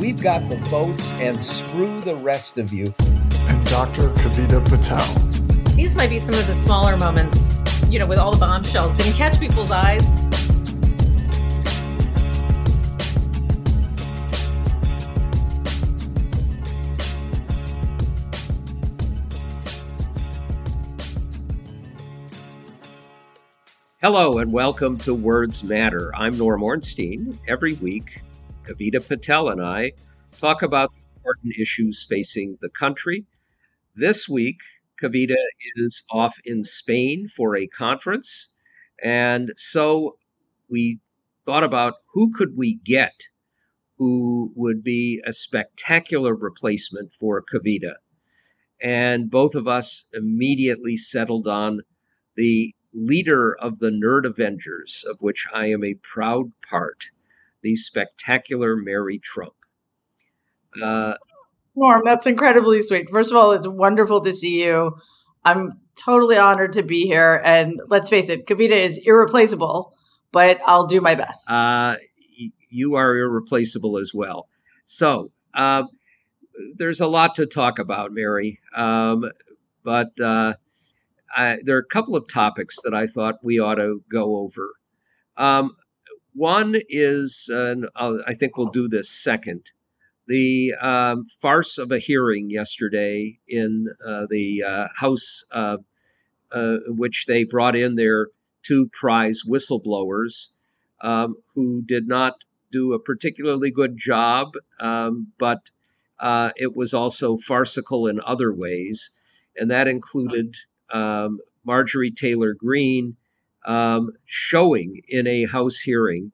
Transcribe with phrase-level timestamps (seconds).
[0.00, 2.86] We've got the votes and screw the rest of you.
[3.32, 4.08] And Dr.
[4.08, 5.04] Kavita Patel.
[5.74, 7.44] These might be some of the smaller moments,
[7.90, 8.96] you know, with all the bombshells.
[8.96, 10.02] Didn't catch people's eyes.
[24.00, 26.10] Hello and welcome to Words Matter.
[26.16, 27.38] I'm Norm Ornstein.
[27.46, 28.22] Every week,
[28.64, 29.92] Kavita Patel and I
[30.38, 33.24] talk about important issues facing the country.
[33.94, 34.58] This week,
[35.02, 35.36] Kavita
[35.76, 38.48] is off in Spain for a conference.
[39.02, 40.16] And so
[40.68, 41.00] we
[41.44, 43.14] thought about who could we get
[44.00, 47.96] who would be a spectacular replacement for Kavita.
[48.82, 51.82] And both of us immediately settled on
[52.34, 57.10] the leader of the Nerd Avengers, of which I am a proud part,
[57.62, 59.54] the spectacular Mary Trump.
[60.80, 61.14] Uh,
[61.76, 63.08] Norm, that's incredibly sweet.
[63.10, 64.96] First of all, it's wonderful to see you.
[65.44, 67.40] I'm totally honored to be here.
[67.44, 69.94] And let's face it, Kavita is irreplaceable,
[70.32, 71.50] but I'll do my best.
[71.50, 71.96] Uh,
[72.68, 74.48] you are irreplaceable as well.
[74.86, 75.84] So uh,
[76.76, 78.60] there's a lot to talk about, Mary.
[78.74, 79.30] Um,
[79.82, 80.54] but uh,
[81.34, 84.72] I, there are a couple of topics that I thought we ought to go over.
[85.36, 85.76] Um,
[86.34, 89.70] one is, and I think we'll do this second,
[90.26, 95.78] the um, farce of a hearing yesterday in uh, the uh, House, uh,
[96.52, 98.28] uh which they brought in their
[98.62, 100.48] two prize whistleblowers
[101.00, 102.34] um, who did not
[102.70, 105.70] do a particularly good job, um, but
[106.18, 109.10] uh, it was also farcical in other ways.
[109.56, 110.54] And that included
[110.92, 113.16] um, Marjorie Taylor Greene
[113.64, 116.32] um, showing in a House hearing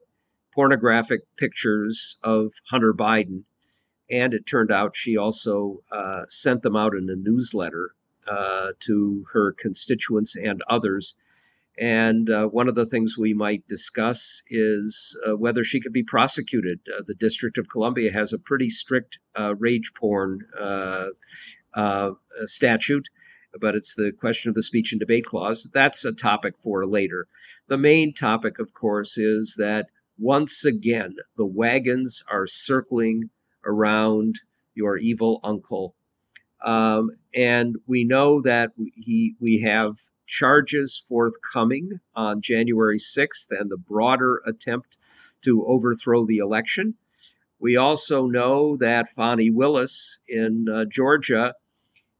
[0.53, 3.43] pornographic pictures of Hunter Biden.
[4.09, 7.91] And it turned out she also uh, sent them out in a newsletter
[8.27, 11.15] uh, to her constituents and others.
[11.79, 16.03] And uh, one of the things we might discuss is uh, whether she could be
[16.03, 16.79] prosecuted.
[16.87, 20.39] Uh, the District of Columbia has a pretty strict uh, rage porn
[22.45, 23.07] statute
[23.59, 25.67] but it's the question of the speech and debate clause.
[25.73, 27.27] That's a topic for later.
[27.67, 29.87] The main topic, of course, is that
[30.17, 33.29] once again, the wagons are circling
[33.65, 34.39] around
[34.73, 35.95] your evil uncle.
[36.63, 43.77] Um, and we know that he, we have charges forthcoming on January 6th and the
[43.77, 44.97] broader attempt
[45.43, 46.95] to overthrow the election.
[47.59, 51.53] We also know that Fani Willis in uh, Georgia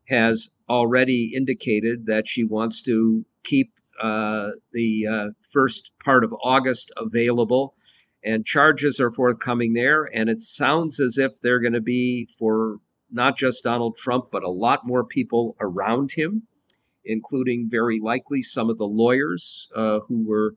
[0.08, 6.92] has already indicated that she wants to keep uh, the uh, first part of August
[6.98, 7.76] available,
[8.24, 10.04] and charges are forthcoming there.
[10.04, 12.78] And it sounds as if they're going to be for
[13.12, 16.44] not just Donald Trump, but a lot more people around him,
[17.04, 20.56] including very likely some of the lawyers uh, who were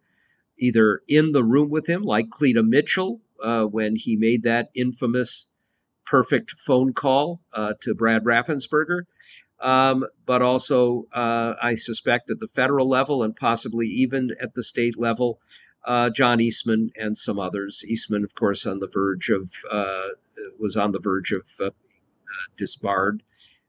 [0.59, 5.49] either in the room with him, like Cleta Mitchell, uh, when he made that infamous
[6.11, 9.03] perfect phone call uh, to Brad Raffensperger,
[9.61, 14.65] um, but also uh, I suspect at the federal level and possibly even at the
[14.65, 15.39] state level,
[15.87, 17.85] uh, John Eastman and some others.
[17.87, 20.09] Eastman, of course, on the verge of uh,
[20.59, 21.71] was on the verge of uh,
[22.57, 23.23] disbarred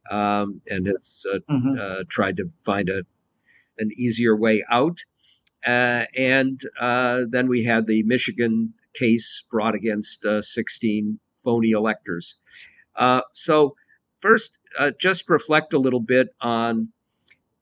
[0.09, 1.79] um, and has uh, mm-hmm.
[1.79, 3.03] Uh, tried to find a
[3.77, 5.01] an easier way out.
[5.63, 12.35] and then we had the Michigan case brought against 16 phony electors.
[13.33, 13.75] so
[14.19, 16.89] first, uh, just reflect a little bit on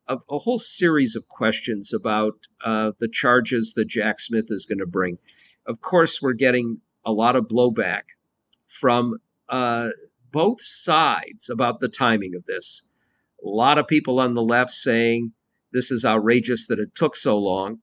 [0.07, 2.33] a, a whole series of questions about
[2.65, 5.17] uh, the charges that Jack Smith is going to bring.
[5.65, 8.01] Of course, we're getting a lot of blowback
[8.67, 9.89] from uh,
[10.31, 12.83] both sides about the timing of this.
[13.43, 15.31] A lot of people on the left saying
[15.71, 17.79] this is outrageous that it took so long.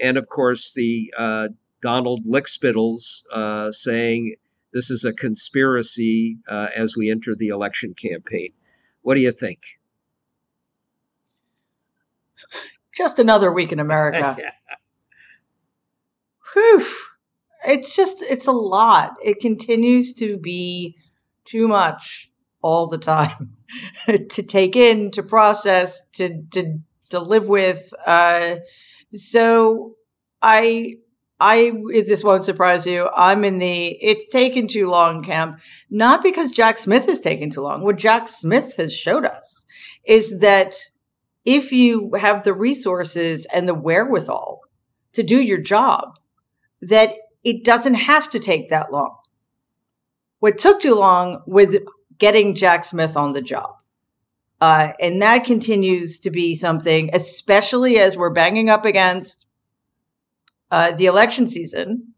[0.00, 1.48] And of course, the uh,
[1.80, 4.36] Donald Lickspittles uh, saying
[4.74, 8.50] this is a conspiracy uh, as we enter the election campaign.
[9.02, 9.60] What do you think?
[12.94, 14.36] Just another week in America.
[16.52, 16.84] Whew.
[17.66, 19.14] It's just, it's a lot.
[19.22, 20.96] It continues to be
[21.44, 22.30] too much
[22.60, 23.56] all the time
[24.06, 26.80] to take in, to process, to, to,
[27.10, 27.94] to live with.
[28.04, 28.56] Uh,
[29.12, 29.94] so
[30.42, 30.96] I,
[31.46, 31.72] I
[32.06, 33.10] this won't surprise you.
[33.14, 35.60] I'm in the it's taken too long camp,
[35.90, 37.82] not because Jack Smith is taking too long.
[37.82, 39.66] What Jack Smith has showed us
[40.04, 40.74] is that
[41.44, 44.62] if you have the resources and the wherewithal
[45.12, 46.18] to do your job,
[46.80, 47.10] that
[47.42, 49.18] it doesn't have to take that long.
[50.38, 51.76] What took too long was
[52.16, 53.76] getting Jack Smith on the job.
[54.62, 59.46] Uh, and that continues to be something, especially as we're banging up against
[60.74, 62.14] uh, the election season,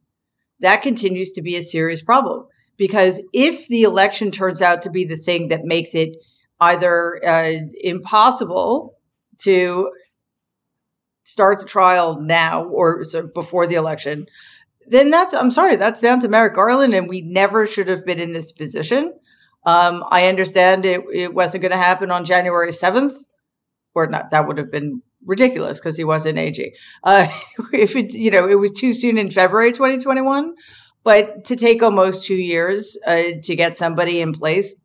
[0.61, 2.47] that continues to be a serious problem.
[2.79, 6.17] Because if the election turns out to be the thing that makes it
[6.58, 8.97] either uh, impossible
[9.43, 9.91] to
[11.25, 14.25] start the trial now or so before the election,
[14.87, 18.20] then that's, I'm sorry, that's down to Merrick Garland, and we never should have been
[18.20, 19.12] in this position.
[19.67, 23.17] Um, I understand it, it wasn't going to happen on January 7th,
[23.94, 26.75] or not, that would have been ridiculous because he wasn't AG.
[27.05, 27.28] Uh,
[27.73, 30.55] if it, you know, it was too soon in February 2021,
[31.05, 34.82] but to take almost two years uh, to get somebody in place,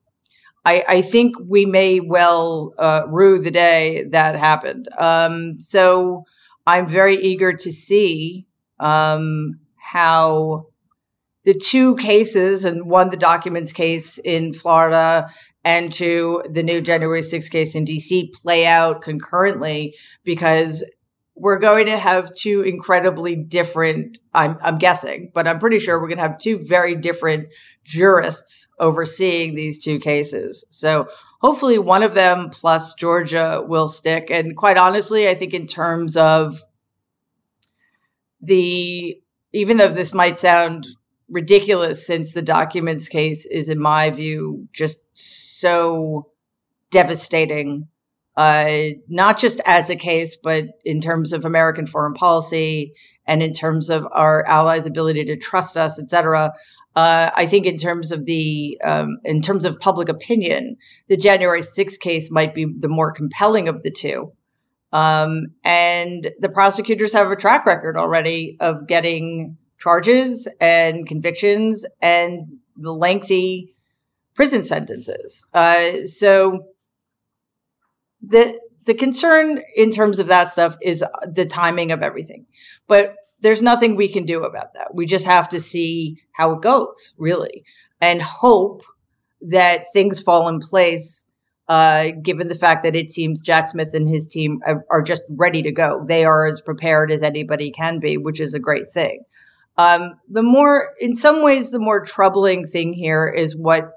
[0.66, 4.90] I, I think we may well uh, rue the day that happened.
[4.98, 6.26] Um, so
[6.68, 8.46] I'm very eager to see
[8.80, 10.68] um, how
[11.44, 15.32] the two cases and one the documents case in Florida
[15.63, 20.84] and to the new January 6th case in DC play out concurrently because
[21.36, 26.08] we're going to have two incredibly different I'm, I'm guessing but i'm pretty sure we're
[26.08, 27.48] going to have two very different
[27.84, 30.66] jurists overseeing these two cases.
[30.69, 31.08] So
[31.42, 34.30] hopefully one of them plus georgia will stick.
[34.30, 36.62] And quite honestly i think in terms of
[38.42, 39.19] the
[39.54, 40.88] even though this might sound
[41.30, 46.28] ridiculous since the documents case is in my view just so
[46.90, 47.88] devastating,
[48.36, 48.72] uh,
[49.08, 52.94] not just as a case, but in terms of American foreign policy
[53.28, 56.52] and in terms of our allies' ability to trust us, et cetera.
[56.96, 60.75] Uh, I think in terms of the um, in terms of public opinion,
[61.08, 64.34] the January 6th case might be the more compelling of the two.
[64.92, 72.58] Um, and the prosecutors have a track record already of getting charges and convictions and
[72.75, 73.71] the lengthy
[74.42, 75.46] prison sentences.
[75.54, 76.66] Uh, so
[78.24, 82.48] the the concern in terms of that stuff is the timing of everything,
[82.88, 84.96] but there's nothing we can do about that.
[84.96, 87.64] We just have to see how it goes, really,
[88.02, 88.82] and hope
[89.42, 91.28] that things fall in place.
[91.68, 95.22] Uh, given the fact that it seems Jack Smith and his team are, are, just
[95.30, 98.90] ready to go, they are as prepared as anybody can be, which is a great
[98.90, 99.22] thing.
[99.78, 103.92] Um, the more, in some ways, the more troubling thing here is what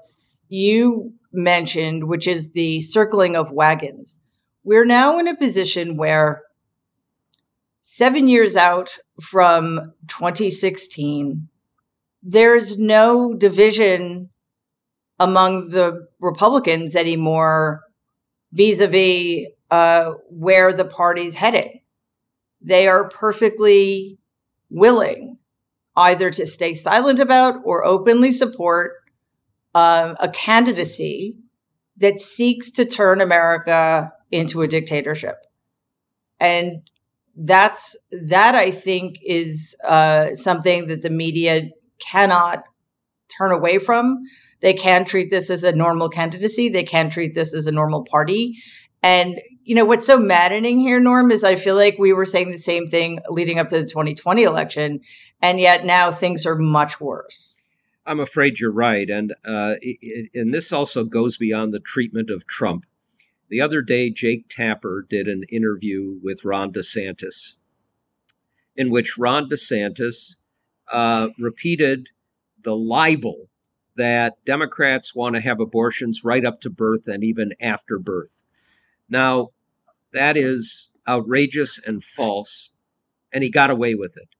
[0.47, 4.19] you mentioned, which is the circling of wagons.
[4.63, 6.43] We're now in a position where
[7.81, 11.47] seven years out from 2016,
[12.23, 14.29] there's no division
[15.19, 17.81] among the Republicans anymore
[18.51, 19.47] vis a vis
[20.29, 21.81] where the party's heading.
[22.61, 24.17] They are perfectly
[24.69, 25.37] willing
[25.95, 28.93] either to stay silent about or openly support
[29.75, 31.37] uh, a candidacy
[31.97, 35.35] that seeks to turn America into a dictatorship.
[36.39, 36.89] And
[37.35, 42.63] that's that I think is uh, something that the media cannot
[43.37, 44.23] turn away from.
[44.61, 46.69] They can treat this as a normal candidacy.
[46.69, 48.57] They can treat this as a normal party.
[49.03, 52.51] And you know what's so maddening here, Norm, is I feel like we were saying
[52.51, 55.01] the same thing leading up to the 2020 election,
[55.41, 57.54] and yet now things are much worse.
[58.05, 62.45] I'm afraid you're right, and uh, it, and this also goes beyond the treatment of
[62.45, 62.85] Trump.
[63.49, 67.55] The other day, Jake Tapper did an interview with Ron DeSantis,
[68.75, 70.35] in which Ron DeSantis
[70.91, 72.09] uh, repeated
[72.63, 73.49] the libel
[73.95, 78.43] that Democrats want to have abortions right up to birth and even after birth.
[79.09, 79.49] Now,
[80.13, 82.71] that is outrageous and false,
[83.31, 84.34] and he got away with it.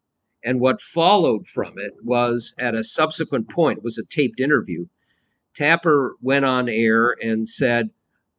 [0.45, 4.85] And what followed from it was at a subsequent point, was a taped interview.
[5.55, 7.89] Tapper went on air and said,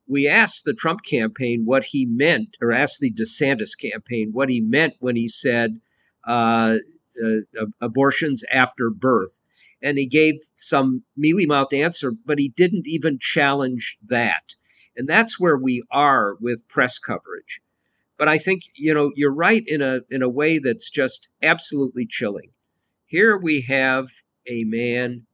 [0.07, 4.61] We asked the Trump campaign what he meant, or asked the DeSantis campaign what he
[4.61, 5.81] meant when he said
[6.25, 6.77] uh,
[7.23, 9.41] uh, abortions after birth.
[9.83, 14.55] And he gave some mealy mouthed answer, but he didn't even challenge that.
[14.97, 17.61] And that's where we are with press coverage.
[18.19, 22.07] But I think, you know, you're right in a in a way that's just absolutely
[22.09, 22.51] chilling.
[23.05, 24.09] Here we have
[24.49, 25.27] a man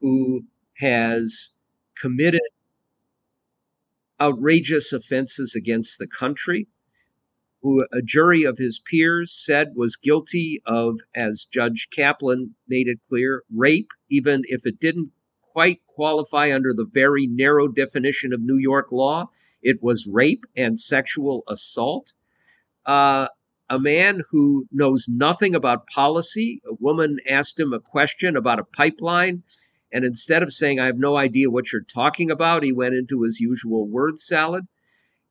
[0.00, 0.44] who
[0.78, 1.54] has
[2.00, 2.40] committed
[4.20, 6.68] outrageous offenses against the country,
[7.62, 13.00] who a jury of his peers said was guilty of, as Judge Kaplan made it
[13.08, 15.10] clear, rape, even if it didn't
[15.40, 19.30] quite qualify under the very narrow definition of New York law.
[19.62, 22.12] It was rape and sexual assault.
[22.86, 23.28] Uh,
[23.70, 26.60] a man who knows nothing about policy.
[26.68, 29.42] A woman asked him a question about a pipeline.
[29.92, 33.22] And instead of saying, I have no idea what you're talking about, he went into
[33.22, 34.66] his usual word salad.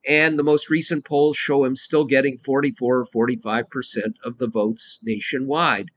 [0.07, 4.99] And the most recent polls show him still getting 44 or 45% of the votes
[5.03, 5.91] nationwide.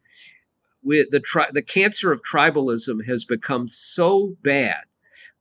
[0.82, 4.84] With the, tri- the cancer of tribalism has become so bad,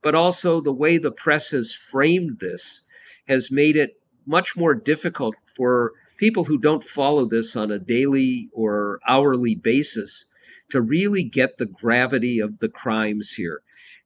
[0.02, 2.84] but also the way the press has framed this
[3.28, 8.48] has made it much more difficult for people who don't follow this on a daily
[8.52, 10.26] or hourly basis
[10.70, 13.62] to really get the gravity of the crimes here.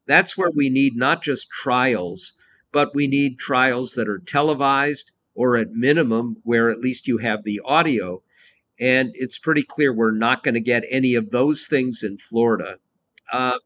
[0.06, 2.34] That's where we need not just trials,
[2.72, 7.44] but we need trials that are televised or at minimum where at least you have
[7.44, 8.22] the audio.
[8.78, 12.76] And it's pretty clear we're not going to get any of those things in Florida.
[13.32, 13.58] Uh,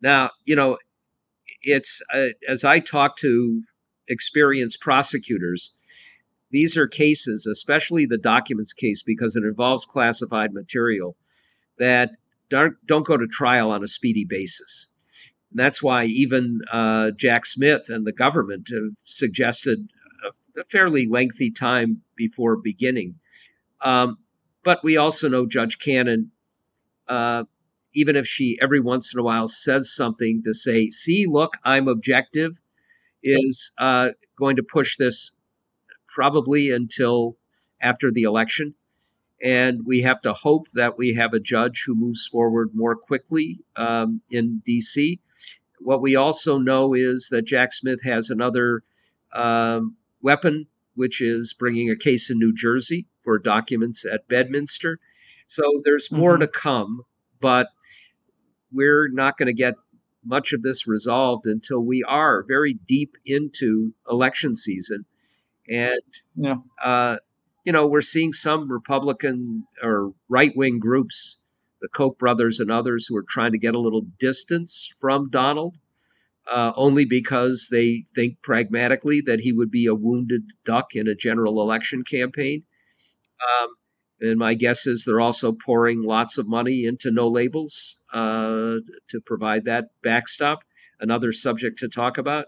[0.00, 0.78] now, you know,
[1.62, 3.62] it's uh, as I talk to
[4.08, 5.74] experienced prosecutors,
[6.52, 11.16] these are cases, especially the documents case, because it involves classified material,
[11.78, 12.10] that
[12.50, 14.88] don't, don't go to trial on a speedy basis.
[15.50, 19.88] And that's why even uh, Jack Smith and the government have suggested
[20.24, 23.16] a, a fairly lengthy time before beginning.
[23.80, 24.18] Um,
[24.62, 26.32] but we also know Judge Cannon,
[27.08, 27.44] uh,
[27.94, 31.88] even if she every once in a while says something to say, see, look, I'm
[31.88, 32.60] objective,
[33.22, 35.32] is uh, going to push this
[36.12, 37.36] probably until
[37.80, 38.74] after the election.
[39.42, 43.58] And we have to hope that we have a judge who moves forward more quickly
[43.74, 45.18] um, in DC.
[45.80, 48.84] What we also know is that Jack Smith has another
[49.34, 55.00] um, weapon, which is bringing a case in New Jersey for documents at Bedminster.
[55.48, 56.42] So there's more mm-hmm.
[56.42, 57.02] to come,
[57.40, 57.68] but
[58.70, 59.74] we're not going to get
[60.24, 65.04] much of this resolved until we are very deep into election season.
[65.68, 66.00] And,
[66.34, 66.56] yeah.
[66.82, 67.16] uh,
[67.64, 71.38] you know, we're seeing some Republican or right wing groups,
[71.80, 75.76] the Koch brothers and others, who are trying to get a little distance from Donald,
[76.50, 81.14] uh, only because they think pragmatically that he would be a wounded duck in a
[81.14, 82.64] general election campaign.
[83.40, 83.74] Um,
[84.20, 88.76] and my guess is they're also pouring lots of money into no labels uh,
[89.08, 90.60] to provide that backstop.
[91.00, 92.46] Another subject to talk about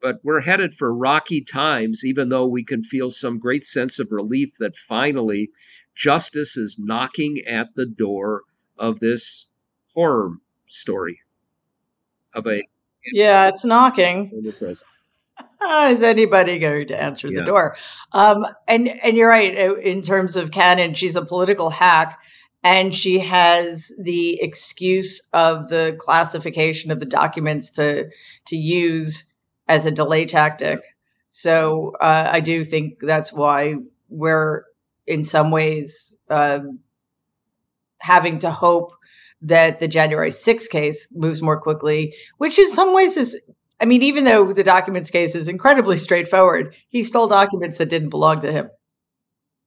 [0.00, 4.10] but we're headed for rocky times, even though we can feel some great sense of
[4.10, 5.50] relief that finally
[5.94, 8.42] justice is knocking at the door
[8.78, 9.46] of this
[9.94, 11.20] horror story
[12.34, 12.62] of a
[13.12, 14.30] yeah it's knocking.
[15.88, 17.40] Is anybody going to answer yeah.
[17.40, 17.76] the door?
[18.12, 22.20] Um, and and you're right uh, in terms of Cannon she's a political hack
[22.62, 28.10] and she has the excuse of the classification of the documents to
[28.46, 29.29] to use
[29.70, 30.80] as a delay tactic.
[31.28, 33.76] So uh, I do think that's why
[34.08, 34.64] we're
[35.06, 36.80] in some ways um,
[38.00, 38.92] having to hope
[39.42, 43.40] that the January 6th case moves more quickly, which in some ways is,
[43.80, 48.10] I mean, even though the documents case is incredibly straightforward, he stole documents that didn't
[48.10, 48.70] belong to him.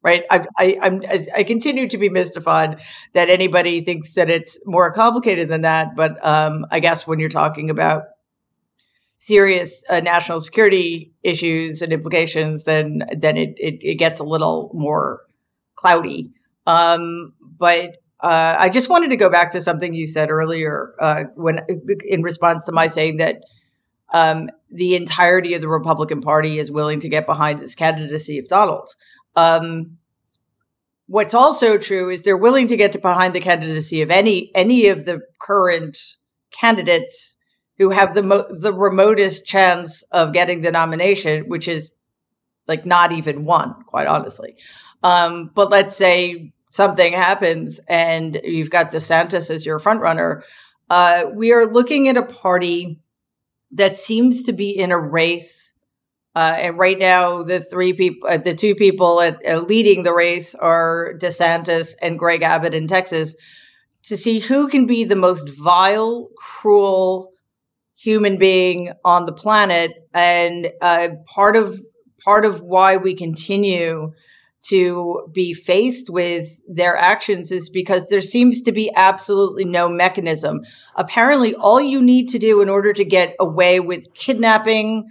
[0.03, 0.23] Right.
[0.29, 1.01] I, I, I'm,
[1.33, 2.81] I continue to be mystified
[3.13, 5.95] that anybody thinks that it's more complicated than that.
[5.95, 8.03] But um, I guess when you're talking about
[9.25, 14.69] serious uh, national security issues and implications, then then it, it, it gets a little
[14.73, 15.21] more
[15.75, 16.33] cloudy.
[16.67, 21.23] Um, but uh, I just wanted to go back to something you said earlier uh,
[21.35, 21.61] when
[22.05, 23.43] in response to my saying that
[24.13, 28.49] um, the entirety of the Republican Party is willing to get behind this candidacy of
[28.49, 28.89] Donald.
[29.37, 29.99] Um,
[31.07, 35.05] what's also true is they're willing to get behind the candidacy of any any of
[35.05, 36.17] the current
[36.51, 37.37] candidates
[37.77, 41.91] who have the mo- the remotest chance of getting the nomination, which is
[42.67, 44.55] like not even one, quite honestly.
[45.03, 50.43] Um, but let's say something happens and you've got DeSantis as your front runner.
[50.89, 52.99] Uh, we are looking at a party
[53.71, 55.75] that seems to be in a race.
[56.35, 60.13] Uh, and right now, the three people, uh, the two people at, uh, leading the
[60.13, 63.35] race are DeSantis and Greg Abbott in Texas
[64.03, 67.32] to see who can be the most vile, cruel
[68.03, 69.91] human being on the planet.
[70.13, 71.79] And uh, part of
[72.23, 74.13] part of why we continue
[74.67, 80.61] to be faced with their actions is because there seems to be absolutely no mechanism.
[80.95, 85.05] Apparently, all you need to do in order to get away with kidnapping,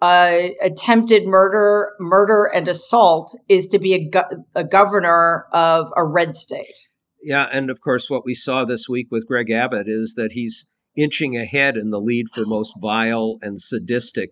[0.00, 6.04] uh, attempted murder, murder, and assault is to be a, go- a governor of a
[6.04, 6.88] red state.
[7.22, 10.70] Yeah, and of course, what we saw this week with Greg Abbott is that he's
[10.96, 14.30] inching ahead in the lead for most vile and sadistic,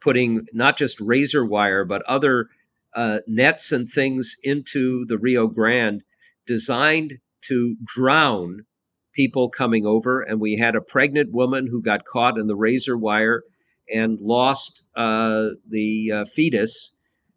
[0.00, 2.48] putting not just razor wire, but other
[2.94, 6.02] uh, nets and things into the Rio Grande
[6.46, 8.60] designed to drown
[9.12, 10.20] people coming over.
[10.22, 13.42] And we had a pregnant woman who got caught in the razor wire
[13.92, 16.94] and lost uh, the uh, fetus.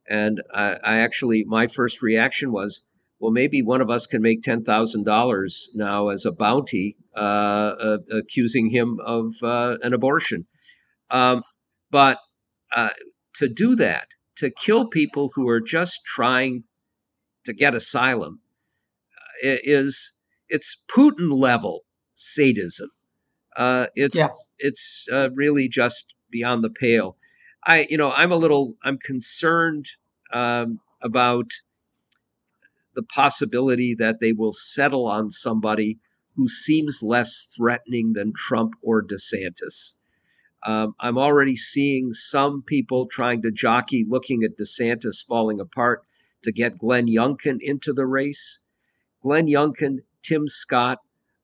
[0.10, 2.84] And I, I, actually, my first reaction was,
[3.20, 7.20] well, maybe one of us can make ten thousand dollars now as a bounty, uh,
[7.20, 10.46] uh, accusing him of uh, an abortion.
[11.12, 11.44] Um,
[11.92, 12.20] but
[13.36, 14.10] to do that
[14.40, 16.64] to kill people who are just trying
[17.46, 18.40] to get asylum
[19.46, 20.14] uh, is
[20.48, 21.82] it's Putin level
[22.16, 22.90] sadism.
[23.58, 24.28] Uh, it's yeah.
[24.58, 27.18] it's uh, really just beyond the pale.
[27.66, 29.88] I you know I'm a little I'm concerned
[30.32, 31.52] um, about
[33.00, 35.98] the possibility that they will settle on somebody
[36.36, 39.96] who seems less threatening than Trump or DeSantis.
[40.65, 46.03] Um, I'm already seeing some people trying to jockey, looking at DeSantis falling apart
[46.44, 48.60] to get Glenn Youngkin into the race.
[49.24, 50.98] Glenn Youngkin, Tim Scott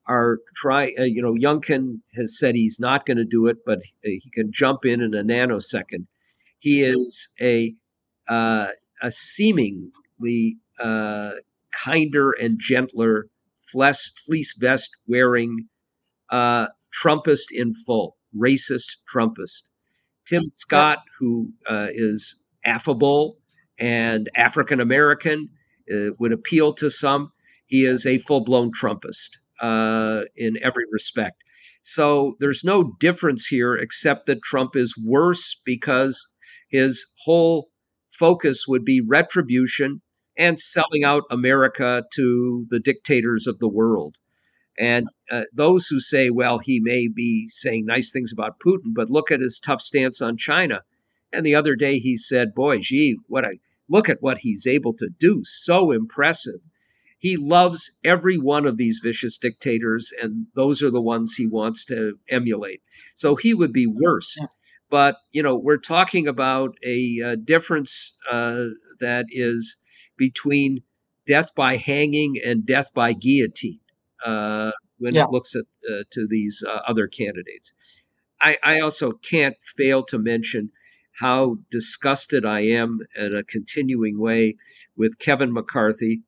[0.05, 0.91] are try.
[0.99, 4.51] Uh, you know, Youngkin has said he's not going to do it, but he can
[4.51, 6.07] jump in in a nanosecond.
[6.59, 7.75] He is a
[8.27, 8.67] uh,
[9.01, 11.31] a seemingly uh,
[11.71, 13.27] kinder and gentler,
[13.71, 15.67] fleece, fleece vest wearing
[16.29, 16.67] uh,
[17.03, 19.63] Trumpist in full racist Trumpist.
[20.27, 23.37] Tim Scott, who uh, is affable
[23.79, 25.49] and African American,
[25.93, 27.31] uh, would appeal to some.
[27.67, 31.43] He is a full blown Trumpist uh, in every respect.
[31.83, 36.33] So there's no difference here except that Trump is worse because
[36.69, 37.69] his whole
[38.09, 40.01] focus would be retribution
[40.37, 44.15] and selling out America to the dictators of the world.
[44.77, 49.09] And uh, those who say, well, he may be saying nice things about Putin, but
[49.09, 50.81] look at his tough stance on China.
[51.31, 53.53] And the other day he said, boy, gee, what a
[53.87, 55.43] look at what he's able to do.
[55.45, 56.59] So impressive.
[57.17, 61.85] He loves every one of these vicious dictators, and those are the ones he wants
[61.85, 62.81] to emulate.
[63.15, 64.37] So he would be worse.
[64.89, 68.65] But, you know, we're talking about a, a uh, difference uh,
[68.99, 69.77] that is
[70.17, 70.83] between
[71.27, 73.79] death by hanging and death by guillotine
[74.25, 75.25] uh, when yeah.
[75.25, 77.73] it looks at uh, to these uh, other candidates.
[78.41, 80.71] I, I, also can't fail to mention
[81.19, 84.57] how disgusted I am in a continuing way
[84.97, 86.21] with Kevin McCarthy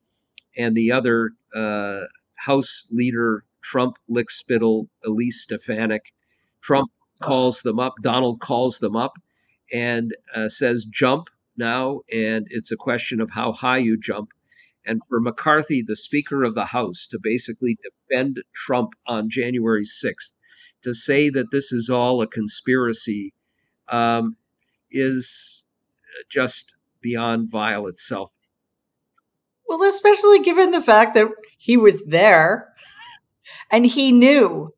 [0.57, 6.13] and the other uh, House leader Trump lickspittle Elise Stefanik.
[6.61, 6.89] Trump
[7.21, 7.95] calls them up.
[8.01, 9.13] Donald calls them up
[9.73, 14.29] and uh, says jump now, and it's a question of how high you jump
[14.87, 20.31] and for McCarthy, the Speaker of the House, to basically defend Trump on January 6th,
[20.81, 23.33] to say that this is all a conspiracy,
[23.89, 24.37] um,
[24.89, 25.63] is
[26.29, 28.37] just beyond vile itself.
[29.67, 32.73] Well, especially given the fact that he was there
[33.69, 34.73] and he knew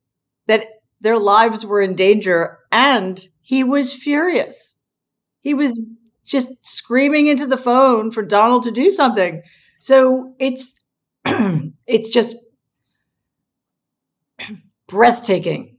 [0.47, 0.65] that
[0.99, 4.79] their lives were in danger and he was furious.
[5.39, 5.79] He was
[6.29, 9.41] just screaming into the phone for Donald to do something.
[9.79, 10.79] So it's
[11.25, 12.35] it's just
[14.87, 15.77] breathtaking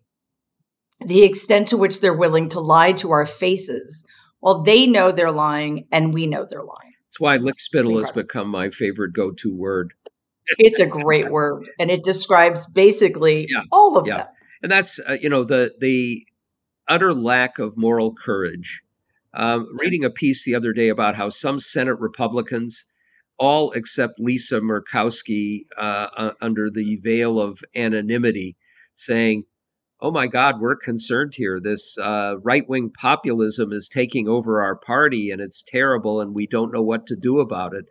[1.01, 4.05] the extent to which they're willing to lie to our faces
[4.41, 6.93] while they know they're lying and we know they're lying.
[7.07, 9.95] That's why lickspittle has become my favorite go-to word.
[10.59, 13.63] it's a great word, and it describes basically yeah.
[13.71, 14.17] all of yeah.
[14.17, 14.35] that.
[14.63, 16.27] And that's uh, you know the the
[16.89, 18.83] utter lack of moral courage.
[19.35, 22.85] Um, reading a piece the other day about how some Senate Republicans
[23.38, 28.57] all except Lisa Murkowski uh, uh, under the veil of anonymity,
[28.97, 29.45] saying,
[30.01, 31.61] "Oh my God, we're concerned here.
[31.61, 36.73] This uh, right-wing populism is taking over our party, and it's terrible, and we don't
[36.73, 37.87] know what to do about it."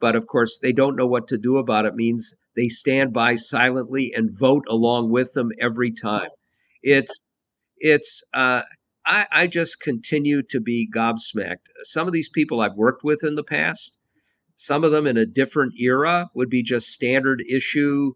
[0.00, 1.94] But of course, they don't know what to do about it.
[1.94, 6.30] Means they stand by silently and vote along with them every time.
[6.82, 7.18] It's
[7.78, 8.22] it's.
[9.08, 11.66] I, I just continue to be gobsmacked.
[11.84, 13.96] Some of these people I've worked with in the past,
[14.56, 18.12] some of them in a different era would be just standard issue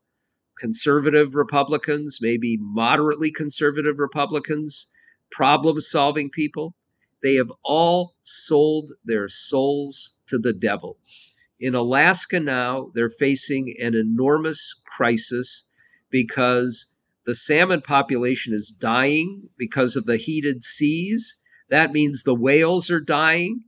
[0.59, 4.89] conservative Republicans, maybe moderately conservative Republicans,
[5.31, 6.75] problem solving people.
[7.23, 10.99] They have all sold their souls to the devil.
[11.59, 15.65] In Alaska now, they're facing an enormous crisis
[16.11, 16.92] because
[17.25, 21.37] the salmon population is dying because of the heated seas.
[21.71, 23.65] That means the whales are dying.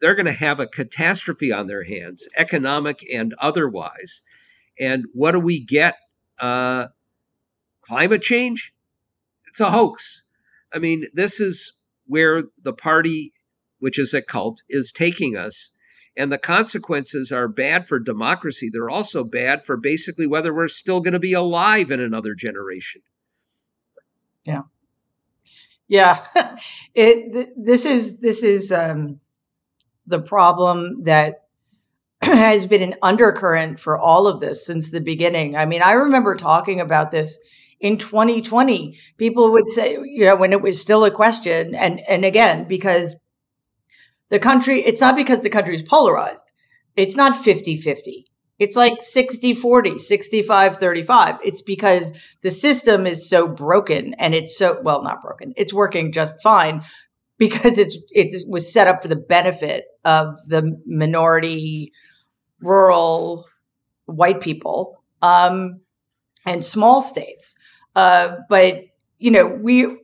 [0.00, 4.22] They're going to have a catastrophe on their hands, economic and otherwise.
[4.78, 5.96] And what do we get?
[6.38, 6.86] Uh,
[7.82, 8.72] climate change?
[9.48, 10.26] It's a hoax.
[10.72, 11.72] I mean, this is
[12.06, 13.32] where the party,
[13.78, 15.70] which is a cult, is taking us.
[16.16, 18.68] And the consequences are bad for democracy.
[18.70, 23.02] They're also bad for basically whether we're still going to be alive in another generation.
[24.44, 24.62] Yeah.
[25.88, 26.24] Yeah.
[26.94, 29.20] it th- this is this is um
[30.06, 31.44] the problem that
[32.22, 35.56] has been an undercurrent for all of this since the beginning.
[35.56, 37.38] I mean, I remember talking about this
[37.80, 42.24] in 2020 people would say you know when it was still a question and and
[42.24, 43.19] again because
[44.30, 46.50] the country it's not because the country is polarized.
[46.96, 48.24] It's not 50-50
[48.60, 52.12] it's like 60 40 65 35 it's because
[52.42, 55.52] the system is so broken and it's so well not broken.
[55.56, 56.82] It's working just fine
[57.38, 61.90] because it's it was set up for the benefit of the minority
[62.60, 63.46] rural
[64.04, 65.80] white people um,
[66.44, 67.58] and small states.
[67.96, 68.82] Uh, but
[69.18, 69.98] you know, we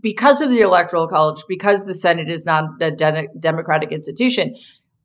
[0.00, 4.56] because of the electoral college, because the Senate is not a de- democratic institution,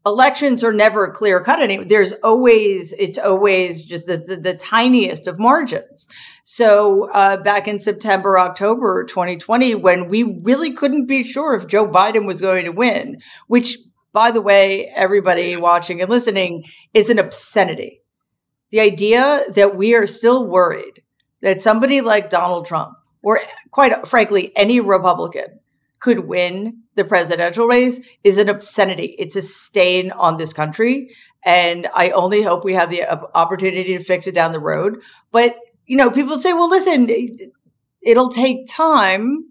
[0.06, 1.60] elections are never clear cut.
[1.60, 6.08] Any there's always it's always just the, the, the tiniest of margins.
[6.44, 11.88] So uh, back in September, October 2020, when we really couldn't be sure if Joe
[11.88, 13.78] Biden was going to win, which
[14.14, 18.02] by the way, everybody watching and listening is an obscenity.
[18.72, 21.02] The idea that we are still worried
[21.42, 23.40] that somebody like Donald Trump, or
[23.72, 25.60] quite frankly, any Republican,
[26.02, 29.16] could win the presidential race is an obscenity.
[29.18, 31.12] It's a stain on this country.
[31.46, 33.04] And I only hope we have the
[33.36, 35.02] opportunity to fix it down the road.
[35.32, 35.56] But,
[35.86, 37.08] you know, people say, well, listen,
[38.02, 39.46] it'll take time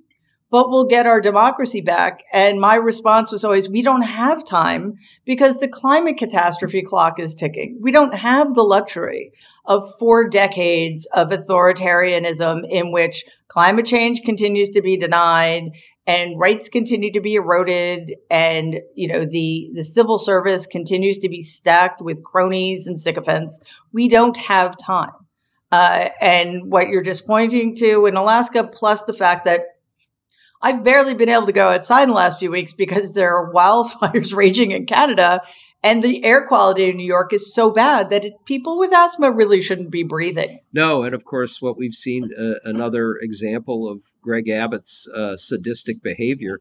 [0.51, 2.25] but we'll get our democracy back.
[2.33, 7.35] And my response was always, we don't have time because the climate catastrophe clock is
[7.35, 7.79] ticking.
[7.81, 9.33] We don't have the luxury
[9.65, 15.71] of four decades of authoritarianism in which climate change continues to be denied
[16.07, 21.29] and rights continue to be eroded and you know the the civil service continues to
[21.29, 23.61] be stacked with cronies and sycophants
[23.93, 25.13] we don't have time
[25.73, 29.61] uh, and what you're just pointing to in alaska plus the fact that
[30.63, 33.53] I've barely been able to go outside in the last few weeks because there are
[33.55, 35.43] wildfires raging in Canada
[35.83, 39.31] and the air quality in New York is so bad that it, people with asthma
[39.31, 40.61] really shouldn't be breathing.
[40.73, 46.03] No, and of course, what we've seen uh, another example of Greg Abbott's uh, sadistic
[46.03, 46.59] behavior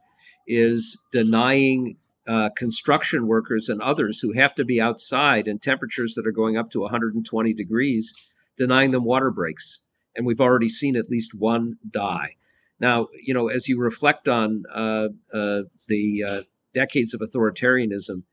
[0.47, 6.25] is denying uh, construction workers and others who have to be outside in temperatures that
[6.25, 8.13] are going up to 120 degrees,
[8.55, 9.81] denying them water breaks.
[10.15, 12.35] And we've already seen at least one die.
[12.79, 16.41] Now, you know, as you reflect on uh, uh, the uh,
[16.73, 18.23] decades of authoritarianism,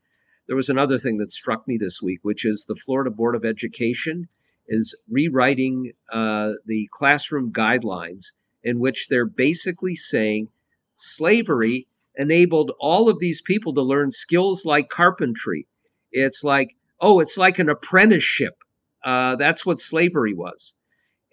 [0.47, 3.43] there was another thing that struck me this week, which is the Florida Board of
[3.43, 4.29] Education
[4.67, 8.33] is rewriting uh, the classroom guidelines
[8.63, 10.49] in which they're basically saying
[10.97, 15.67] slavery enabled all of these people to learn skills like carpentry.
[16.11, 18.55] It's like, oh, it's like an apprenticeship.
[19.03, 20.73] Uh, that's what slavery was.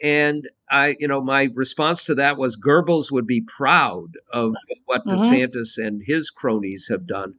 [0.05, 5.07] And I, you know, my response to that was Goebbels would be proud of what
[5.07, 5.17] mm-hmm.
[5.17, 7.37] DeSantis and his cronies have done.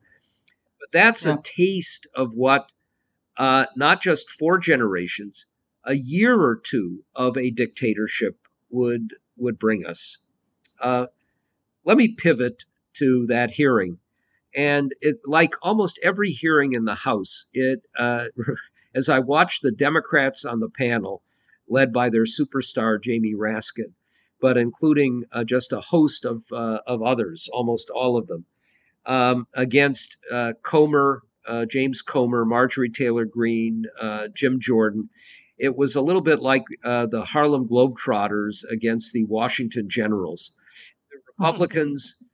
[0.79, 1.35] But that's yeah.
[1.35, 2.71] a taste of what
[3.37, 5.45] uh, not just four generations,
[5.83, 8.39] a year or two of a dictatorship
[8.71, 10.17] would would bring us.
[10.81, 11.05] Uh,
[11.83, 13.99] let me pivot to that hearing,
[14.57, 18.25] and it, like almost every hearing in the House, it uh,
[18.95, 21.21] as I watched the Democrats on the panel
[21.67, 23.93] led by their superstar Jamie Raskin,
[24.41, 28.45] but including uh, just a host of uh, of others, almost all of them,
[29.05, 35.09] um, against uh, Comer, uh, James Comer, Marjorie Taylor Greene, uh, Jim Jordan.
[35.57, 40.53] It was a little bit like uh, the Harlem Globetrotters against the Washington Generals.
[41.11, 41.43] The hmm.
[41.43, 42.15] Republicans.
[42.15, 42.25] Mm-hmm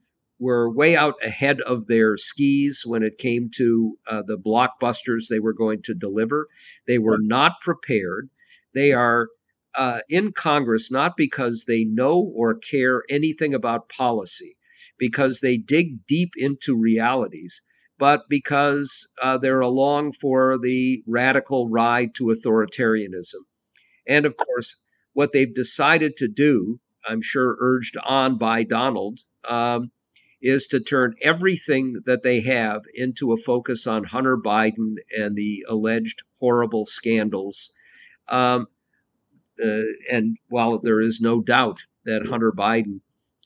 [0.42, 5.38] were way out ahead of their skis when it came to uh, the blockbusters they
[5.38, 6.48] were going to deliver.
[6.84, 8.28] They were not prepared.
[8.74, 9.28] They are
[9.76, 14.56] uh, in Congress not because they know or care anything about policy,
[14.98, 17.62] because they dig deep into realities,
[17.98, 23.44] but because uh, they're along for the radical ride to authoritarianism.
[24.06, 24.82] And of course,
[25.12, 29.90] what they've decided to do, I'm sure urged on by Donald, um,
[30.40, 35.64] is to turn everything that they have into a focus on Hunter Biden and the
[35.68, 37.72] alleged horrible scandals.
[38.28, 38.66] Um,
[39.62, 43.00] uh, and while there is no doubt that Hunter Biden,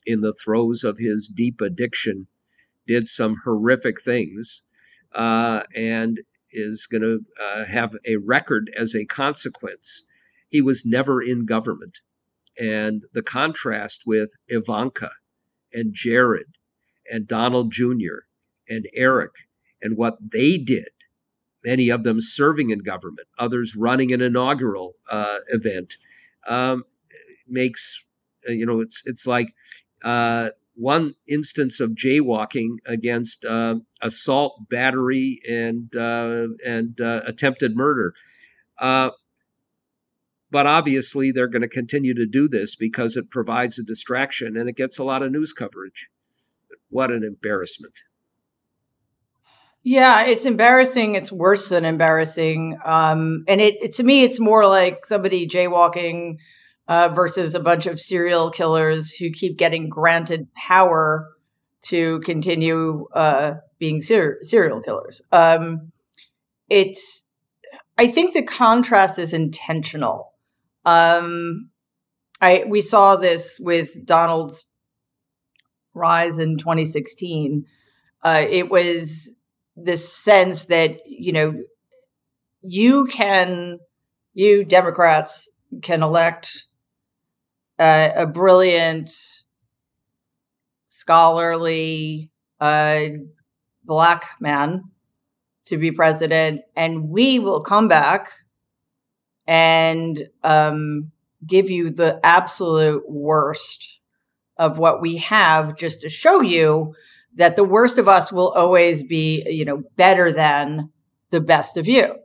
[0.05, 2.27] in the throes of his deep addiction,
[2.87, 4.63] did some horrific things
[5.13, 10.05] uh, and is going to uh, have a record as a consequence,
[10.49, 11.99] he was never in government.
[12.57, 15.11] And the contrast with Ivanka
[15.73, 16.55] and Jared
[17.11, 18.25] and Donald Jr.
[18.67, 19.31] and Eric
[19.81, 20.87] and what they did,
[21.63, 25.95] many of them serving in government, others running an inaugural uh, event,
[26.47, 26.83] um,
[27.47, 28.03] makes
[28.47, 29.53] uh, you know it's it's like
[30.03, 38.13] uh, one instance of jaywalking against uh, assault, battery, and uh, and uh, attempted murder.
[38.79, 44.69] but obviously, they're going to continue to do this because it provides a distraction and
[44.69, 46.07] it gets a lot of news coverage.
[46.89, 47.95] What an embarrassment.
[49.89, 51.15] Yeah, it's embarrassing.
[51.15, 52.77] It's worse than embarrassing.
[52.83, 56.39] Um, and it, it, to me, it's more like somebody jaywalking
[56.89, 61.29] uh, versus a bunch of serial killers who keep getting granted power
[61.83, 65.21] to continue uh, being ser- serial killers.
[65.31, 65.93] Um,
[66.69, 67.31] it's,
[67.97, 70.33] I think the contrast is intentional.
[70.83, 71.69] Um,
[72.41, 74.69] I we saw this with Donald's
[75.93, 77.65] rise in 2016,
[78.21, 79.36] uh, it was
[79.77, 81.63] this sense that, you know,
[82.61, 83.79] you can,
[84.33, 85.51] you Democrats
[85.83, 86.65] can elect
[87.79, 89.11] uh, a brilliant,
[90.87, 93.01] scholarly, uh,
[93.83, 94.83] black man
[95.65, 98.29] to be president, and we will come back
[99.45, 101.11] and um,
[101.45, 103.99] give you the absolute worst
[104.57, 106.93] of what we have just to show you
[107.37, 110.89] that the worst of us will always be, you know, better than
[111.29, 112.15] the best of you.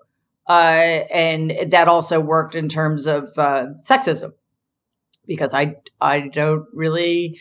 [0.48, 4.32] Uh, and that also worked in terms of uh, sexism,
[5.26, 7.38] because I I don't really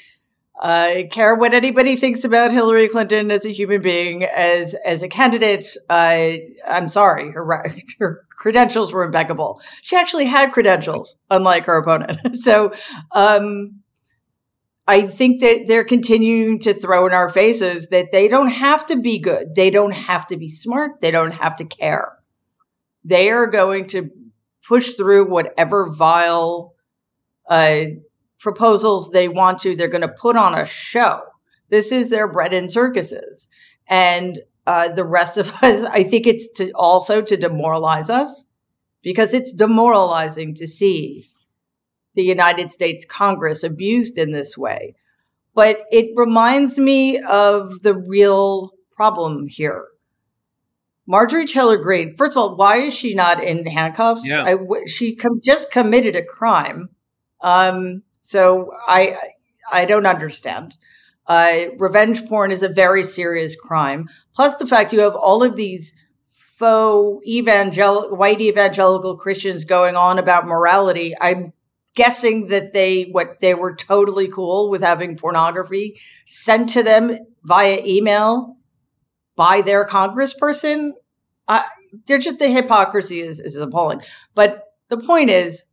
[0.62, 5.07] uh, care what anybody thinks about Hillary Clinton as a human being, as as a
[5.07, 5.65] candidate.
[5.89, 7.65] I'm sorry, her
[7.99, 9.60] her credentials were impeccable.
[9.81, 12.36] She actually had credentials, unlike her opponent.
[12.38, 12.73] so.
[13.13, 13.81] Um,
[14.88, 18.96] I think that they're continuing to throw in our faces that they don't have to
[18.96, 19.56] be good.
[19.56, 21.02] They don't have to be smart.
[21.02, 22.17] They don't have to care.
[23.04, 24.10] They are going to
[24.67, 26.76] push through whatever vile
[27.48, 27.84] uh,
[28.39, 29.76] proposals they want to.
[29.76, 31.22] They're going to put on a show.
[31.70, 33.50] This is their bread and circuses.
[33.88, 38.48] And uh, the rest of us, I think it's to also to demoralize us
[39.02, 41.31] because it's demoralizing to see
[42.13, 44.95] the United States Congress abused in this way.
[45.54, 49.86] But it reminds me of the real problem here.
[51.08, 54.28] Marjorie Taylor Greene, first of all, why is she not in handcuffs?
[54.28, 54.43] Yeah.
[54.43, 56.89] I, she com- just committed a crime.
[57.41, 59.15] Um, so I,
[59.71, 60.78] I don't understand.
[61.28, 64.08] Uh, revenge porn is a very serious crime.
[64.34, 65.93] Plus, the fact you have all of these
[66.30, 71.15] faux evangel- white evangelical Christians going on about morality.
[71.19, 71.54] I'm
[71.95, 77.82] guessing that they what they were totally cool with having pornography sent to them via
[77.86, 78.56] email
[79.36, 80.91] by their congressperson
[82.06, 84.01] they're just the hypocrisy is, is appalling.
[84.36, 85.65] But the point is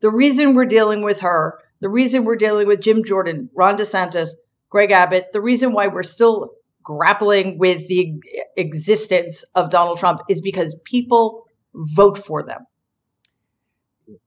[0.00, 4.30] the reason we're dealing with her the reason we're dealing with jim jordan ron desantis
[4.70, 8.14] greg abbott the reason why we're still grappling with the
[8.56, 12.60] existence of donald trump is because people vote for them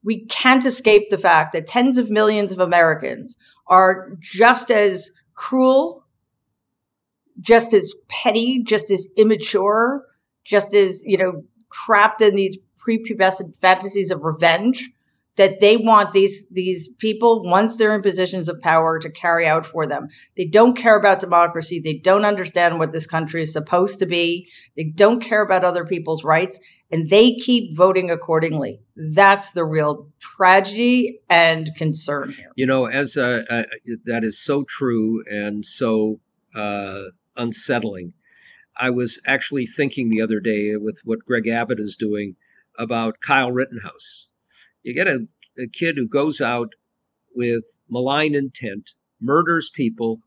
[0.04, 3.38] we can't escape the fact that tens of millions of Americans
[3.68, 6.06] are just as cruel,
[7.40, 10.04] just as petty, just as immature,
[10.44, 14.90] just as, you know, trapped in these prepubescent fantasies of revenge
[15.38, 19.66] that they want these these people once they're in positions of power to carry out
[19.66, 20.08] for them.
[20.36, 21.80] They don't care about democracy.
[21.80, 24.50] They don't understand what this country is supposed to be.
[24.76, 26.60] They don't care about other people's rights
[26.92, 28.80] and they keep voting accordingly.
[28.96, 32.52] That's the real tragedy and concern here.
[32.56, 36.20] You know, as that is so true and so
[36.56, 37.04] uh,
[37.36, 38.14] unsettling.
[38.80, 42.36] I was actually thinking the other day with what Greg Abbott is doing
[42.78, 44.28] about Kyle Rittenhouse.
[44.84, 46.74] You get a, a kid who goes out
[47.36, 50.20] with malign intent, murders people,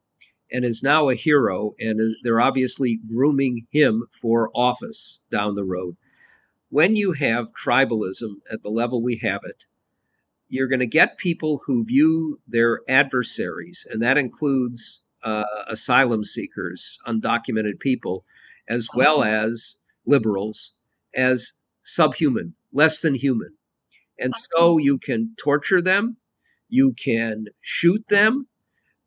[0.53, 5.97] and is now a hero, and they're obviously grooming him for office down the road.
[6.71, 9.65] When you have tribalism at the level we have it,
[10.49, 16.99] you're going to get people who view their adversaries, and that includes uh, asylum seekers,
[17.07, 18.25] undocumented people,
[18.69, 20.75] as well as liberals,
[21.15, 21.53] as
[21.85, 23.57] subhuman, less than human.
[24.19, 26.19] And so you can torture them,
[26.69, 28.47] you can shoot them,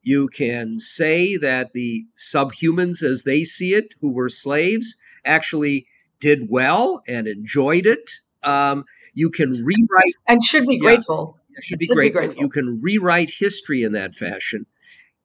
[0.01, 5.87] you can say that the subhumans, as they see it, who were slaves, actually
[6.23, 8.09] did well and enjoyed it.
[8.43, 11.37] Um, you can rewrite and should be grateful.
[11.49, 12.21] Yeah, should, be, should grateful.
[12.21, 12.43] be, grateful.
[12.43, 14.65] You can rewrite history in that fashion,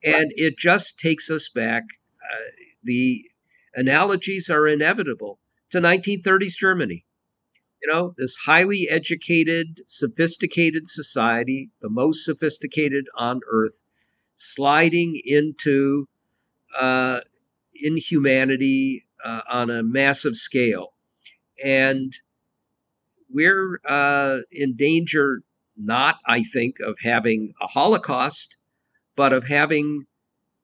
[0.03, 1.85] and it just takes us back.
[2.21, 2.51] Uh,
[2.83, 3.25] the
[3.75, 5.39] analogies are inevitable
[5.71, 7.05] to 1930s Germany.
[7.81, 13.83] You know, this highly educated, sophisticated society, the most sophisticated on earth,
[14.37, 16.09] sliding into
[16.79, 17.21] uh,
[17.81, 20.93] inhumanity uh, on a massive scale.
[21.65, 22.13] And
[23.31, 25.43] we're uh, in danger,
[25.77, 28.57] not, I think, of having a Holocaust,
[29.17, 30.07] but of having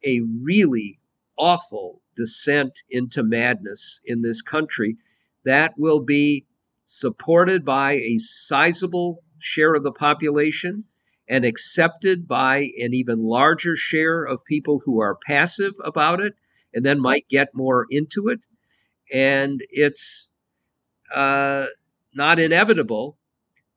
[0.07, 1.01] a really
[1.37, 4.97] awful descent into madness in this country
[5.45, 6.47] that will be
[6.87, 10.85] supported by a sizable share of the population
[11.29, 16.35] and accepted by an even larger share of people who are passive about it
[16.75, 18.41] and then might get more into it.
[19.13, 20.31] And it's
[21.15, 21.67] uh,
[22.13, 23.17] not inevitable,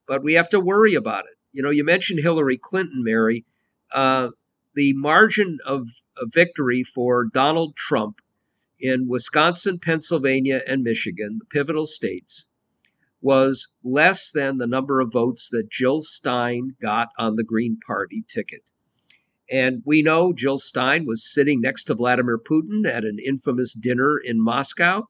[0.07, 1.37] but we have to worry about it.
[1.51, 3.45] You know, you mentioned Hillary Clinton, Mary.
[3.93, 4.29] Uh,
[4.75, 5.87] the margin of,
[6.21, 8.17] of victory for Donald Trump
[8.79, 12.47] in Wisconsin, Pennsylvania, and Michigan, the pivotal states,
[13.21, 18.23] was less than the number of votes that Jill Stein got on the Green Party
[18.27, 18.61] ticket.
[19.49, 24.17] And we know Jill Stein was sitting next to Vladimir Putin at an infamous dinner
[24.17, 25.07] in Moscow.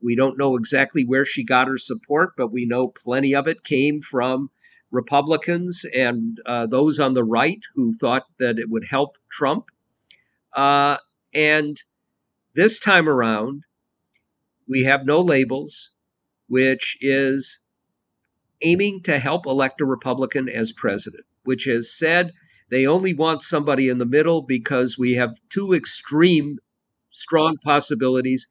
[0.00, 3.64] We don't know exactly where she got her support, but we know plenty of it
[3.64, 4.50] came from
[4.90, 9.66] Republicans and uh, those on the right who thought that it would help Trump.
[10.54, 10.98] Uh,
[11.34, 11.82] and
[12.54, 13.64] this time around,
[14.68, 15.90] we have no labels
[16.48, 17.60] which is
[18.62, 22.32] aiming to help elect a Republican as president, which has said
[22.70, 26.58] they only want somebody in the middle because we have two extreme
[27.10, 28.48] strong possibilities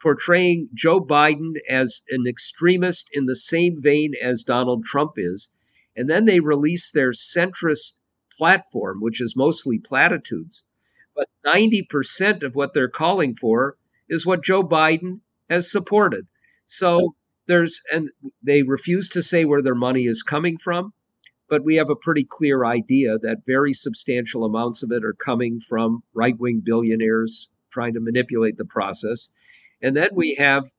[0.00, 5.48] portraying Joe Biden as an extremist in the same vein as Donald Trump is.
[5.96, 7.96] And then they release their centrist
[8.36, 10.64] platform, which is mostly platitudes.
[11.14, 13.76] But 90% of what they're calling for
[14.08, 16.26] is what Joe Biden has supported.
[16.66, 18.10] So there's, and
[18.42, 20.92] they refuse to say where their money is coming from,
[21.48, 25.60] but we have a pretty clear idea that very substantial amounts of it are coming
[25.60, 29.30] from right wing billionaires trying to manipulate the process.
[29.82, 30.72] And then we have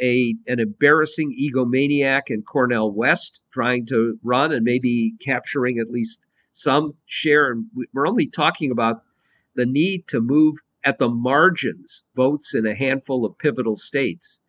[0.00, 6.20] a an embarrassing egomaniac in Cornel West trying to run and maybe capturing at least
[6.52, 7.50] some share.
[7.50, 9.02] And we're only talking about
[9.54, 14.40] the need to move at the margins votes in a handful of pivotal states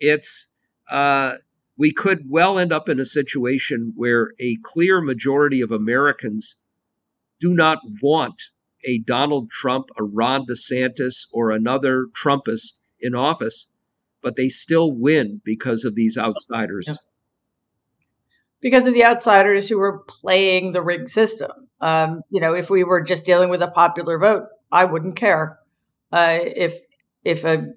[0.00, 0.48] it's
[0.90, 1.34] uh,
[1.80, 6.56] we could well end up in a situation where a clear majority of Americans
[7.40, 8.50] do not want
[8.86, 13.68] a Donald Trump, a Ron DeSantis, or another Trumpist in office,
[14.22, 16.84] but they still win because of these outsiders.
[16.86, 16.96] Yeah.
[18.60, 21.50] Because of the outsiders who are playing the rigged system.
[21.80, 25.58] Um, you know, if we were just dealing with a popular vote, I wouldn't care.
[26.12, 26.78] Uh, if
[27.24, 27.72] if a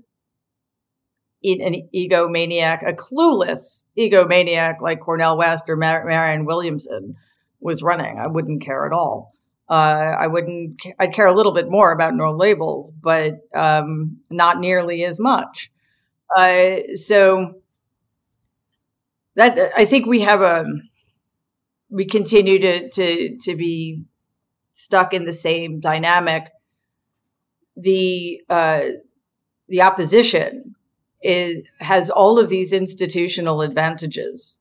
[1.43, 7.15] an egomaniac, a clueless egomaniac like Cornel West or Mar- Marianne Williamson
[7.59, 8.19] was running.
[8.19, 9.33] I wouldn't care at all.
[9.69, 10.81] Uh, I wouldn't.
[10.99, 15.71] I'd care a little bit more about no labels, but um, not nearly as much.
[16.35, 17.55] Uh, so
[19.35, 20.65] that I think we have a
[21.89, 24.03] we continue to to to be
[24.73, 26.51] stuck in the same dynamic.
[27.75, 28.81] The uh,
[29.67, 30.72] the opposition
[31.23, 34.59] is has all of these institutional advantages,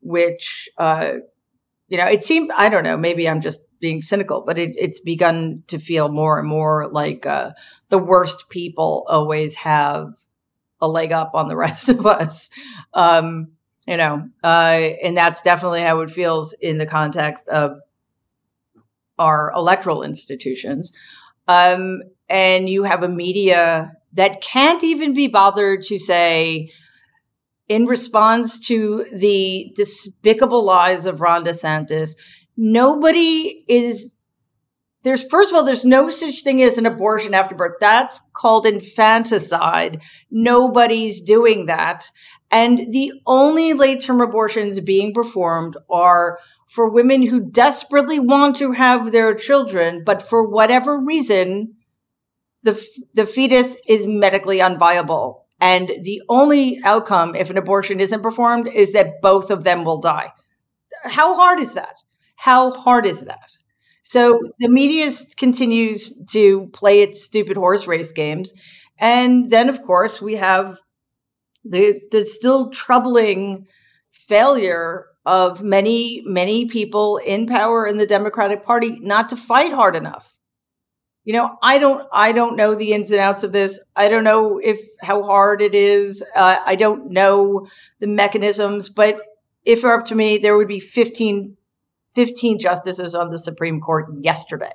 [0.00, 1.14] which uh,
[1.88, 5.00] you know it seemed I don't know maybe I'm just being cynical, but it, it's
[5.00, 7.52] begun to feel more and more like uh,
[7.88, 10.14] the worst people always have
[10.80, 12.50] a leg up on the rest of us.
[12.94, 13.48] Um,
[13.86, 17.78] you know, uh, and that's definitely how it feels in the context of
[19.18, 20.92] our electoral institutions.
[21.48, 26.70] Um, and you have a media that can't even be bothered to say,
[27.68, 32.16] in response to the despicable lies of Ron DeSantis,
[32.56, 34.16] nobody is
[35.02, 37.76] there's first of all, there's no such thing as an abortion after birth.
[37.80, 40.02] That's called infanticide.
[40.32, 42.10] Nobody's doing that.
[42.50, 48.72] And the only late term abortions being performed are for women who desperately want to
[48.72, 51.76] have their children, but for whatever reason,
[52.66, 55.42] the, the fetus is medically unviable.
[55.60, 60.00] And the only outcome, if an abortion isn't performed, is that both of them will
[60.00, 60.32] die.
[61.04, 62.02] How hard is that?
[62.34, 63.56] How hard is that?
[64.02, 68.52] So the media continues to play its stupid horse race games.
[68.98, 70.78] And then, of course, we have
[71.64, 73.66] the, the still troubling
[74.10, 79.96] failure of many, many people in power in the Democratic Party not to fight hard
[79.96, 80.36] enough.
[81.26, 83.84] You know, I don't, I don't know the ins and outs of this.
[83.96, 86.24] I don't know if how hard it is.
[86.36, 87.66] Uh, I don't know
[87.98, 89.16] the mechanisms, but
[89.64, 91.56] if it were up to me, there would be 15,
[92.14, 94.72] 15 justices on the Supreme Court yesterday.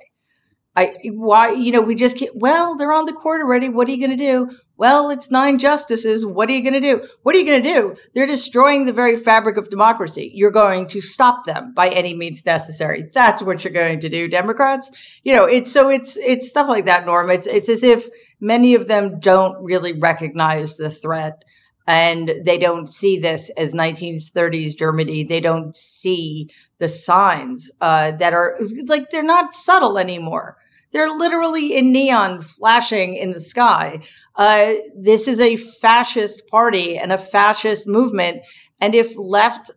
[0.76, 3.68] I why you know we just can't, well they're on the court already.
[3.68, 4.56] What are you going to do?
[4.82, 6.26] Well, it's nine justices.
[6.26, 7.06] What are you going to do?
[7.22, 7.94] What are you going to do?
[8.14, 10.32] They're destroying the very fabric of democracy.
[10.34, 13.08] You're going to stop them by any means necessary.
[13.14, 14.90] That's what you're going to do, Democrats.
[15.22, 17.30] You know, it's so it's it's stuff like that, Norm.
[17.30, 18.08] It's it's as if
[18.40, 21.44] many of them don't really recognize the threat
[21.86, 25.22] and they don't see this as 1930s Germany.
[25.22, 28.58] They don't see the signs uh, that are
[28.88, 30.56] like they're not subtle anymore.
[30.92, 34.02] They're literally in neon flashing in the sky.
[34.36, 38.42] Uh, this is a fascist party and a fascist movement.
[38.80, 39.70] And if left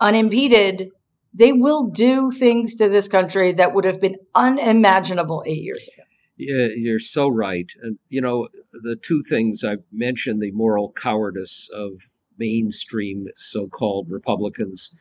[0.00, 0.90] unimpeded,
[1.32, 6.02] they will do things to this country that would have been unimaginable eight years ago.
[6.36, 7.70] Yeah, you're so right.
[7.82, 11.92] And, you know, the two things I've mentioned the moral cowardice of
[12.38, 14.94] mainstream so called Republicans.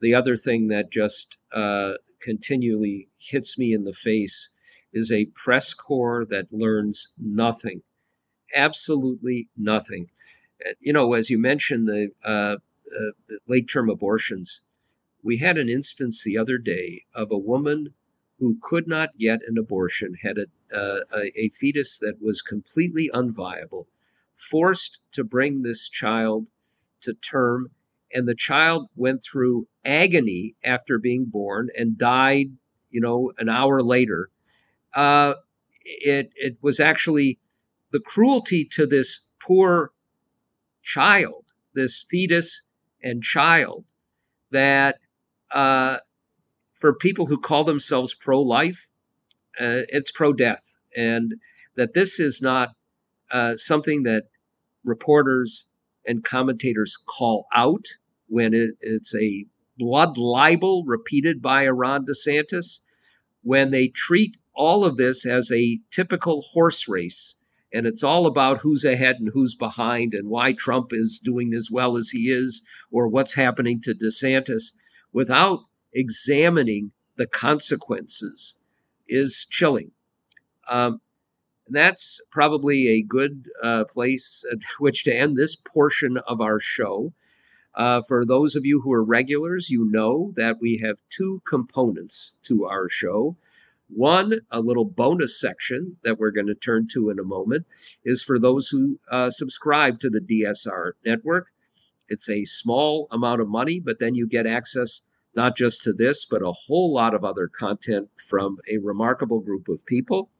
[0.00, 4.50] The other thing that just uh, continually hits me in the face
[4.96, 7.82] is a press corps that learns nothing,
[8.54, 10.08] absolutely nothing.
[10.64, 14.62] Uh, you know, as you mentioned, the, uh, uh, late term abortions,
[15.22, 17.94] we had an instance the other day of a woman
[18.38, 23.10] who could not get an abortion, had a, uh, a, a fetus that was completely
[23.12, 23.86] unviable,
[24.34, 26.46] forced to bring this child
[27.02, 27.70] to term
[28.12, 32.52] and the child went through agony after being born and died
[32.90, 34.30] you know an hour later
[34.96, 35.34] uh,
[35.84, 37.38] it it was actually
[37.92, 39.92] the cruelty to this poor
[40.82, 41.44] child
[41.74, 42.66] this fetus
[43.02, 43.84] and child
[44.50, 44.98] that
[45.52, 45.98] uh,
[46.74, 48.88] for people who call themselves pro-life
[49.60, 51.34] uh, it's pro-death and
[51.76, 52.74] that this is not
[53.30, 54.24] uh, something that
[54.84, 55.68] reporters
[56.06, 57.84] and commentators call out
[58.28, 59.44] when it, it's a
[59.78, 62.80] blood libel repeated by a Ron DeSantis,
[63.42, 67.36] when they treat all of this as a typical horse race
[67.72, 71.68] and it's all about who's ahead and who's behind and why Trump is doing as
[71.70, 74.72] well as he is or what's happening to DeSantis
[75.12, 75.60] without
[75.92, 78.56] examining the consequences
[79.08, 79.90] is chilling.
[80.68, 81.00] Um,
[81.68, 87.12] that's probably a good uh, place at which to end this portion of our show.
[87.74, 92.36] Uh, for those of you who are regulars, you know that we have two components
[92.44, 93.36] to our show.
[93.88, 97.66] One, a little bonus section that we're going to turn to in a moment,
[98.04, 101.48] is for those who uh, subscribe to the DSR network.
[102.08, 105.02] It's a small amount of money, but then you get access
[105.34, 109.68] not just to this, but a whole lot of other content from a remarkable group
[109.68, 110.30] of people.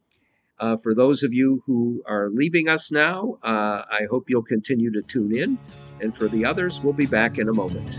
[0.58, 4.90] Uh, for those of you who are leaving us now, uh, I hope you'll continue
[4.92, 5.58] to tune in.
[6.00, 7.98] And for the others, we'll be back in a moment.